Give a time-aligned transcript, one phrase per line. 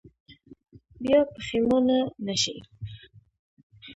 [1.03, 2.57] بیا پښېمانه نه شئ.